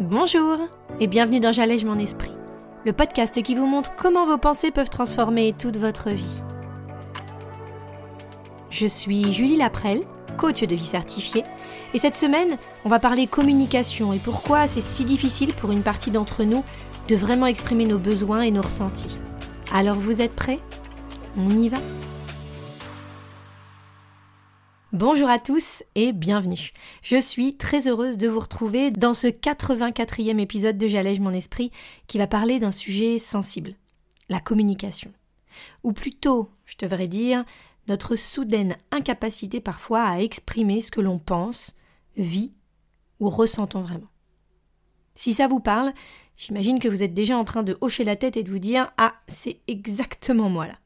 [0.00, 0.58] Bonjour
[1.00, 2.30] et bienvenue dans J'allège mon esprit,
[2.86, 6.42] le podcast qui vous montre comment vos pensées peuvent transformer toute votre vie.
[8.70, 10.04] Je suis Julie Laprelle,
[10.36, 11.42] coach de vie certifiée,
[11.94, 16.12] et cette semaine, on va parler communication et pourquoi c'est si difficile pour une partie
[16.12, 16.62] d'entre nous
[17.08, 19.18] de vraiment exprimer nos besoins et nos ressentis.
[19.74, 20.60] Alors vous êtes prêts?
[21.36, 21.78] On y va?
[24.94, 26.70] Bonjour à tous et bienvenue.
[27.02, 31.70] Je suis très heureuse de vous retrouver dans ce 84e épisode de J'allège mon esprit
[32.06, 33.74] qui va parler d'un sujet sensible,
[34.30, 35.12] la communication.
[35.84, 37.44] Ou plutôt, je devrais dire,
[37.86, 41.74] notre soudaine incapacité parfois à exprimer ce que l'on pense,
[42.16, 42.54] vit
[43.20, 44.08] ou ressentons vraiment.
[45.14, 45.92] Si ça vous parle,
[46.38, 48.90] j'imagine que vous êtes déjà en train de hocher la tête et de vous dire
[48.96, 50.78] Ah, c'est exactement moi là.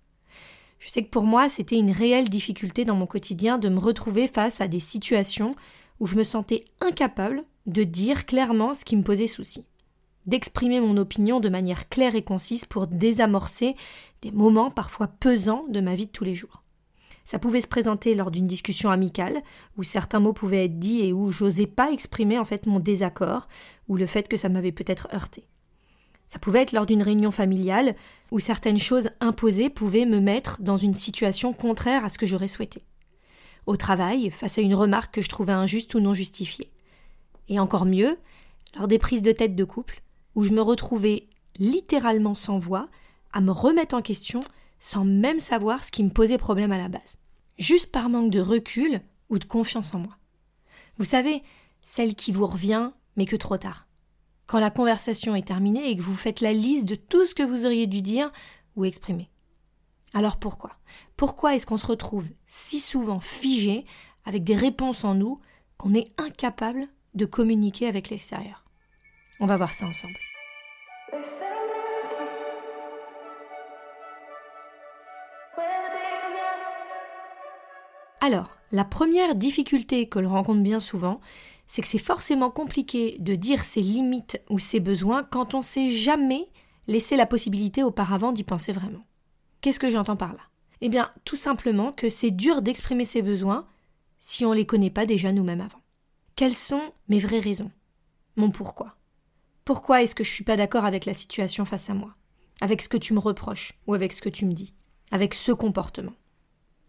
[0.83, 4.27] Je sais que pour moi, c'était une réelle difficulté dans mon quotidien de me retrouver
[4.27, 5.55] face à des situations
[6.01, 9.65] où je me sentais incapable de dire clairement ce qui me posait souci,
[10.27, 13.77] d'exprimer mon opinion de manière claire et concise pour désamorcer
[14.23, 16.65] des moments parfois pesants de ma vie de tous les jours.
[17.25, 19.41] Ça pouvait se présenter lors d'une discussion amicale,
[19.77, 23.47] où certains mots pouvaient être dits et où j'osais pas exprimer en fait mon désaccord,
[23.87, 25.47] ou le fait que ça m'avait peut-être heurté.
[26.33, 27.95] Ça pouvait être lors d'une réunion familiale
[28.31, 32.49] où certaines choses imposées pouvaient me mettre dans une situation contraire à ce que j'aurais
[32.49, 32.87] souhaité.
[33.67, 36.73] Au travail, face à une remarque que je trouvais injuste ou non justifiée.
[37.51, 38.17] Et encore mieux,
[38.79, 40.01] lors des prises de tête de couple,
[40.35, 42.89] où je me retrouvais littéralement sans voix,
[43.35, 44.43] à me remettre en question
[44.79, 47.19] sans même savoir ce qui me posait problème à la base.
[47.59, 50.17] Juste par manque de recul ou de confiance en moi.
[50.97, 51.43] Vous savez,
[51.83, 53.87] celle qui vous revient, mais que trop tard
[54.53, 57.43] quand la conversation est terminée et que vous faites la liste de tout ce que
[57.43, 58.31] vous auriez dû dire
[58.77, 59.31] ou exprimer.
[60.13, 60.73] Alors pourquoi?
[61.17, 63.87] Pourquoi est-ce qu'on se retrouve si souvent figé
[64.27, 65.41] avec des réponses en nous
[65.79, 68.67] qu'on est incapable de communiquer avec l'extérieur?
[69.41, 70.19] On va voir ça ensemble.
[78.21, 81.23] Alors, la première difficulté que l'on rencontre bien souvent,
[81.73, 85.91] c'est que c'est forcément compliqué de dire ses limites ou ses besoins quand on s'est
[85.91, 86.51] jamais
[86.87, 89.07] laissé la possibilité auparavant d'y penser vraiment.
[89.63, 90.43] Qu'est-ce que j'entends par là?
[90.83, 93.67] Eh bien, tout simplement que c'est dur d'exprimer ses besoins
[94.19, 95.81] si on ne les connaît pas déjà nous-mêmes avant.
[96.37, 97.71] Quelles sont mes vraies raisons?
[98.37, 98.97] Mon pourquoi?
[99.65, 102.15] Pourquoi est-ce que je ne suis pas d'accord avec la situation face à moi?
[102.61, 104.75] Avec ce que tu me reproches ou avec ce que tu me dis?
[105.11, 106.13] Avec ce comportement?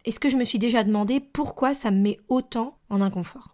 [0.03, 3.52] Est-ce que je me suis déjà demandé pourquoi ça me met autant en inconfort?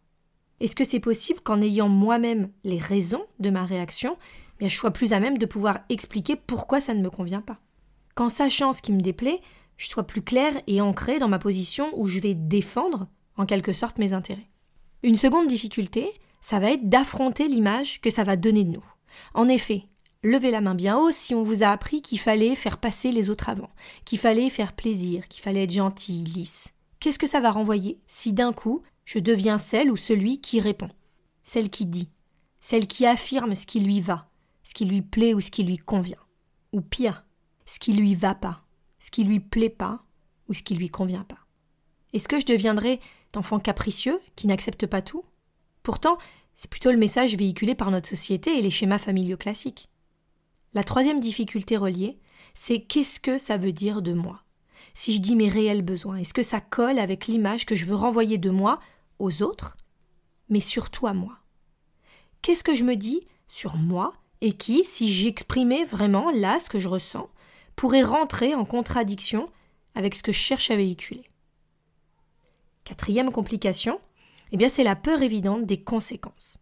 [0.59, 4.17] Est-ce que c'est possible qu'en ayant moi-même les raisons de ma réaction,
[4.59, 7.59] bien, je sois plus à même de pouvoir expliquer pourquoi ça ne me convient pas?
[8.15, 9.41] Qu'en sachant ce qui me déplaît,
[9.77, 13.71] je sois plus claire et ancrée dans ma position où je vais défendre, en quelque
[13.71, 14.49] sorte, mes intérêts.
[15.03, 16.11] Une seconde difficulté,
[16.41, 18.85] ça va être d'affronter l'image que ça va donner de nous.
[19.33, 19.83] En effet,
[20.23, 23.29] levez la main bien haut si on vous a appris qu'il fallait faire passer les
[23.29, 23.69] autres avant,
[24.03, 26.73] qu'il fallait faire plaisir, qu'il fallait être gentil, lisse.
[26.99, 30.91] Qu'est-ce que ça va renvoyer si d'un coup je deviens celle ou celui qui répond,
[31.41, 32.11] celle qui dit,
[32.59, 34.29] celle qui affirme ce qui lui va,
[34.63, 36.19] ce qui lui plaît ou ce qui lui convient,
[36.73, 37.25] ou pire,
[37.65, 38.61] ce qui lui va pas,
[38.99, 40.03] ce qui lui plaît pas
[40.47, 41.39] ou ce qui lui convient pas.
[42.13, 42.99] Est-ce que je deviendrai
[43.33, 45.25] d'enfant capricieux qui n'accepte pas tout?
[45.81, 46.19] Pourtant,
[46.55, 49.89] c'est plutôt le message véhiculé par notre société et les schémas familiaux classiques.
[50.75, 52.19] La troisième difficulté reliée,
[52.53, 54.43] c'est qu'est-ce que ça veut dire de moi?
[54.93, 57.95] Si je dis mes réels besoins, est-ce que ça colle avec l'image que je veux
[57.95, 58.79] renvoyer de moi
[59.19, 59.78] aux autres,
[60.50, 61.38] mais surtout à moi.
[62.41, 66.80] Qu'est-ce que je me dis sur moi et qui, si j'exprimais vraiment là ce que
[66.80, 67.30] je ressens,
[67.75, 69.50] pourrait rentrer en contradiction
[69.96, 71.24] avec ce que je cherche à véhiculer?
[72.85, 74.00] Quatrième complication,
[74.52, 76.57] eh c'est la peur évidente des conséquences.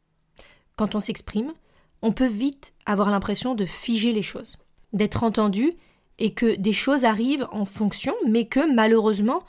[0.75, 1.53] Quand on s'exprime,
[2.01, 4.57] on peut vite avoir l'impression de figer les choses,
[4.93, 5.73] d'être entendu
[6.19, 9.43] et que des choses arrivent en fonction, mais que malheureusement,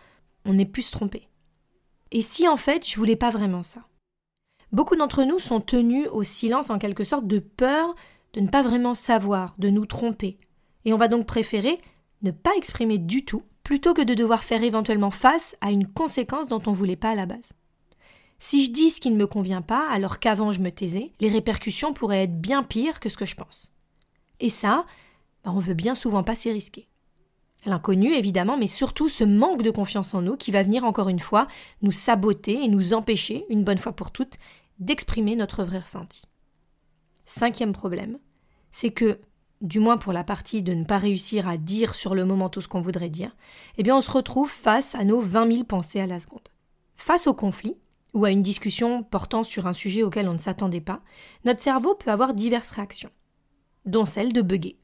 [0.45, 1.29] on ait pu se tromper.
[2.11, 3.81] Et si en fait je voulais pas vraiment ça?
[4.72, 7.95] Beaucoup d'entre nous sont tenus au silence en quelque sorte de peur
[8.34, 10.39] de ne pas vraiment savoir, de nous tromper.
[10.84, 11.78] Et on va donc préférer
[12.22, 16.49] ne pas exprimer du tout plutôt que de devoir faire éventuellement face à une conséquence
[16.49, 17.53] dont on ne voulait pas à la base.
[18.39, 21.28] Si je dis ce qui ne me convient pas alors qu'avant je me taisais, les
[21.28, 23.72] répercussions pourraient être bien pires que ce que je pense.
[24.41, 24.87] Et ça,
[25.45, 26.89] bah, on veut bien souvent pas s'y risquer.
[27.66, 31.19] L'inconnu, évidemment, mais surtout ce manque de confiance en nous qui va venir encore une
[31.19, 31.49] fois
[31.83, 34.37] nous saboter et nous empêcher, une bonne fois pour toutes,
[34.78, 36.22] d'exprimer notre vrai ressenti.
[37.25, 38.19] Cinquième problème,
[38.71, 39.19] c'est que,
[39.60, 42.60] du moins pour la partie de ne pas réussir à dire sur le moment tout
[42.60, 43.37] ce qu'on voudrait dire,
[43.77, 46.49] eh bien on se retrouve face à nos vingt mille pensées à la seconde.
[46.95, 47.77] Face au conflit,
[48.15, 51.03] ou à une discussion portant sur un sujet auquel on ne s'attendait pas,
[51.45, 53.11] notre cerveau peut avoir diverses réactions,
[53.84, 54.78] dont celle de bugger.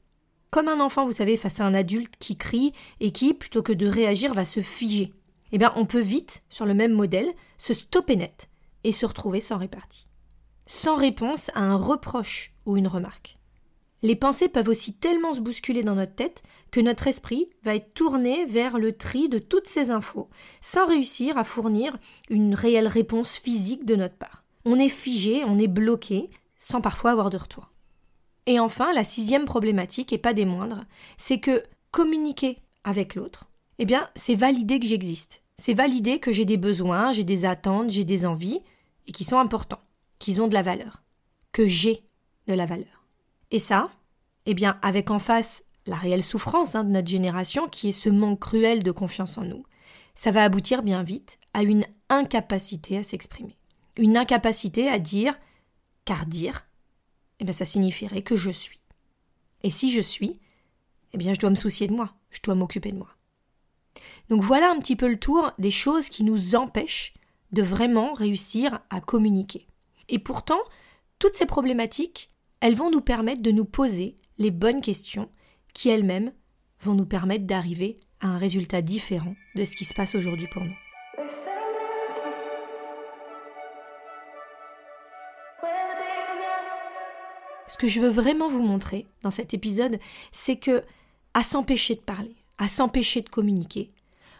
[0.55, 2.71] Comme un enfant, vous savez, face à un adulte qui crie
[3.01, 5.11] et qui, plutôt que de réagir, va se figer.
[5.51, 8.47] Eh bien, on peut vite, sur le même modèle, se stopper net
[8.85, 10.07] et se retrouver sans répartie.
[10.65, 13.37] Sans réponse à un reproche ou une remarque.
[14.01, 16.41] Les pensées peuvent aussi tellement se bousculer dans notre tête
[16.71, 20.29] que notre esprit va être tourné vers le tri de toutes ces infos,
[20.61, 21.97] sans réussir à fournir
[22.29, 24.45] une réelle réponse physique de notre part.
[24.63, 27.74] On est figé, on est bloqué, sans parfois avoir de retour.
[28.45, 30.85] Et enfin, la sixième problématique, et pas des moindres,
[31.17, 33.45] c'est que communiquer avec l'autre,
[33.79, 35.43] eh bien, c'est valider que j'existe.
[35.57, 38.61] C'est valider que j'ai des besoins, j'ai des attentes, j'ai des envies,
[39.07, 39.81] et qui sont importants,
[40.19, 41.01] qu'ils ont de la valeur.
[41.51, 42.03] Que j'ai
[42.47, 43.05] de la valeur.
[43.51, 43.89] Et ça,
[44.45, 48.09] eh bien, avec en face la réelle souffrance hein, de notre génération, qui est ce
[48.09, 49.63] manque cruel de confiance en nous,
[50.15, 53.57] ça va aboutir bien vite à une incapacité à s'exprimer.
[53.97, 55.37] Une incapacité à dire,
[56.05, 56.65] car dire,
[57.39, 58.81] eh bien, ça signifierait que je suis.
[59.63, 60.39] Et si je suis,
[61.13, 63.09] eh bien, je dois me soucier de moi, je dois m'occuper de moi.
[64.29, 67.13] Donc voilà un petit peu le tour des choses qui nous empêchent
[67.51, 69.67] de vraiment réussir à communiquer.
[70.09, 70.59] Et pourtant,
[71.19, 72.29] toutes ces problématiques,
[72.59, 75.29] elles vont nous permettre de nous poser les bonnes questions
[75.73, 76.31] qui elles-mêmes
[76.81, 80.63] vont nous permettre d'arriver à un résultat différent de ce qui se passe aujourd'hui pour
[80.63, 80.84] nous.
[87.67, 89.99] Ce que je veux vraiment vous montrer dans cet épisode,
[90.31, 90.83] c'est que
[91.33, 93.91] à s'empêcher de parler, à s'empêcher de communiquer,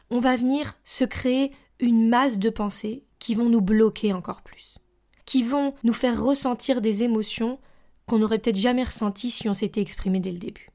[0.09, 4.77] on va venir se créer une masse de pensées qui vont nous bloquer encore plus,
[5.25, 7.59] qui vont nous faire ressentir des émotions
[8.05, 10.69] qu'on n'aurait peut-être jamais ressenties si on s'était exprimé dès le début.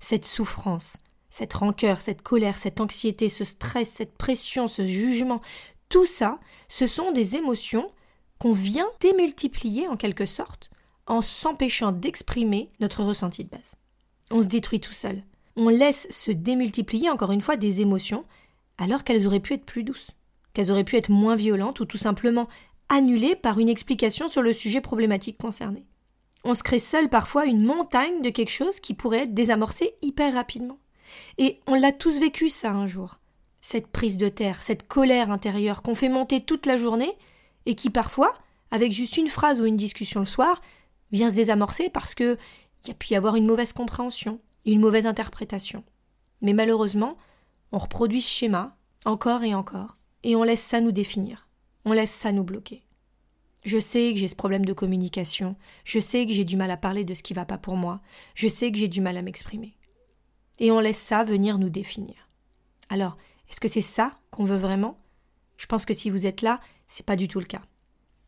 [0.00, 0.96] Cette souffrance,
[1.30, 5.40] cette rancœur, cette colère, cette anxiété, ce stress, cette pression, ce jugement,
[5.88, 7.88] tout ça, ce sont des émotions
[8.38, 10.70] qu'on vient démultiplier en quelque sorte
[11.06, 13.76] en s'empêchant d'exprimer notre ressenti de base.
[14.30, 15.22] On se détruit tout seul.
[15.56, 18.24] On laisse se démultiplier encore une fois des émotions
[18.78, 20.10] alors qu'elles auraient pu être plus douces,
[20.52, 22.48] qu'elles auraient pu être moins violentes ou tout simplement
[22.88, 25.84] annulées par une explication sur le sujet problématique concerné.
[26.44, 30.34] On se crée seul parfois une montagne de quelque chose qui pourrait être désamorcé hyper
[30.34, 30.78] rapidement.
[31.38, 33.20] Et on l'a tous vécu ça un jour.
[33.62, 37.12] Cette prise de terre, cette colère intérieure qu'on fait monter toute la journée
[37.64, 38.34] et qui parfois,
[38.70, 40.60] avec juste une phrase ou une discussion le soir,
[41.12, 42.36] vient se désamorcer parce que
[42.84, 45.84] il y a pu y avoir une mauvaise compréhension, une mauvaise interprétation.
[46.42, 47.16] Mais malheureusement,
[47.72, 51.48] on reproduit ce schéma encore et encore, et on laisse ça nous définir,
[51.84, 52.82] on laisse ça nous bloquer.
[53.64, 56.76] Je sais que j'ai ce problème de communication, je sais que j'ai du mal à
[56.76, 58.00] parler de ce qui va pas pour moi,
[58.34, 59.76] je sais que j'ai du mal à m'exprimer.
[60.58, 62.28] Et on laisse ça venir nous définir.
[62.90, 63.16] Alors,
[63.48, 64.98] est-ce que c'est ça qu'on veut vraiment?
[65.56, 67.62] Je pense que si vous êtes là, c'est pas du tout le cas.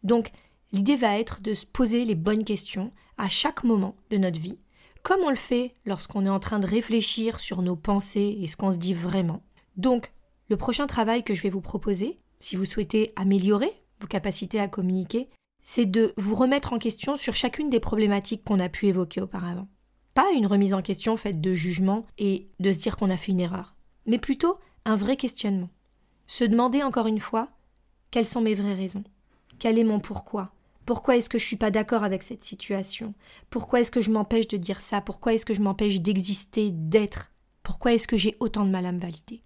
[0.03, 0.31] Donc,
[0.77, 4.59] L'idée va être de se poser les bonnes questions à chaque moment de notre vie,
[5.03, 8.59] comme on le fait lorsqu'on est en train de réfléchir sur nos pensées et ce
[8.59, 9.43] qu'on se dit vraiment.
[9.79, 10.13] Donc,
[10.51, 14.69] le prochain travail que je vais vous proposer, si vous souhaitez améliorer vos capacités à
[14.69, 15.31] communiquer,
[15.63, 19.69] c'est de vous remettre en question sur chacune des problématiques qu'on a pu évoquer auparavant.
[20.13, 23.33] Pas une remise en question faite de jugement et de se dire qu'on a fait
[23.33, 25.71] une erreur, mais plutôt un vrai questionnement.
[26.27, 27.49] Se demander encore une fois
[28.11, 29.05] quelles sont mes vraies raisons,
[29.59, 30.53] quel est mon pourquoi,
[30.87, 33.13] pourquoi est-ce que je suis pas d'accord avec cette situation?
[33.51, 35.01] Pourquoi est-ce que je m'empêche de dire ça?
[35.01, 37.33] Pourquoi est-ce que je m'empêche d'exister, d'être?
[37.65, 39.43] Pourquoi est-ce que j'ai autant de mal à me valider?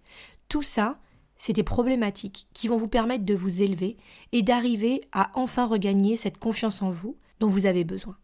[0.47, 0.99] Tout ça,
[1.37, 3.97] c'est des problématiques qui vont vous permettre de vous élever
[4.31, 8.15] et d'arriver à enfin regagner cette confiance en vous dont vous avez besoin.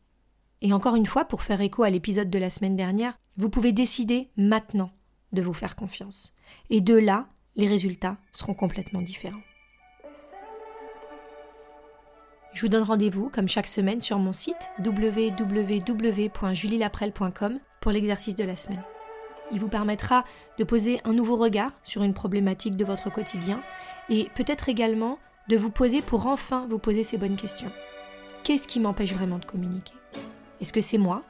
[0.61, 3.71] Et encore une fois, pour faire écho à l'épisode de la semaine dernière, vous pouvez
[3.71, 4.91] décider maintenant
[5.33, 6.33] de vous faire confiance.
[6.69, 9.41] Et de là, les résultats seront complètement différents.
[12.57, 18.55] Je vous donne rendez-vous, comme chaque semaine, sur mon site www.julielaprel.com pour l'exercice de la
[18.55, 18.81] semaine.
[19.51, 20.25] Il vous permettra
[20.57, 23.61] de poser un nouveau regard sur une problématique de votre quotidien
[24.09, 27.71] et peut-être également de vous poser pour enfin vous poser ces bonnes questions.
[28.43, 29.93] Qu'est-ce qui m'empêche vraiment de communiquer?
[30.59, 31.21] Est-ce que c'est moi?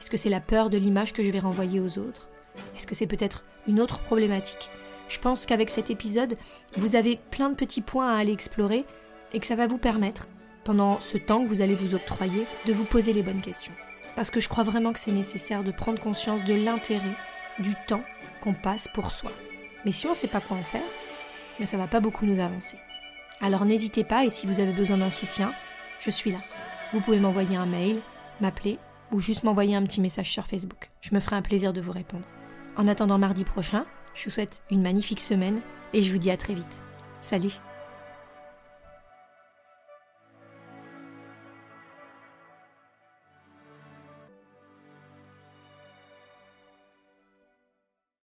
[0.00, 2.28] Est-ce que c'est la peur de l'image que je vais renvoyer aux autres?
[2.74, 4.68] Est-ce que c'est peut-être une autre problématique?
[5.08, 6.36] Je pense qu'avec cet épisode,
[6.76, 8.84] vous avez plein de petits points à aller explorer
[9.32, 10.26] et que ça va vous permettre
[10.64, 13.72] pendant ce temps que vous allez vous octroyer, de vous poser les bonnes questions.
[14.16, 17.16] Parce que je crois vraiment que c'est nécessaire de prendre conscience de l'intérêt
[17.58, 18.04] du temps
[18.42, 19.32] qu'on passe pour soi.
[19.84, 20.82] Mais si on ne sait pas quoi en faire,
[21.58, 22.76] mais ça va pas beaucoup nous avancer.
[23.40, 25.52] Alors n'hésitez pas et si vous avez besoin d'un soutien,
[26.00, 26.38] je suis là.
[26.92, 28.00] Vous pouvez m'envoyer un mail,
[28.40, 28.78] m'appeler
[29.10, 30.90] ou juste m'envoyer un petit message sur Facebook.
[31.00, 32.26] Je me ferai un plaisir de vous répondre.
[32.76, 35.60] En attendant mardi prochain, je vous souhaite une magnifique semaine
[35.92, 36.66] et je vous dis à très vite.
[37.20, 37.71] Salut